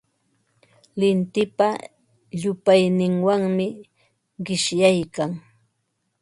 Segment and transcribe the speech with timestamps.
[0.99, 1.67] Lintipa
[2.41, 3.67] llupayninwanmi
[4.45, 5.31] qishyaykan.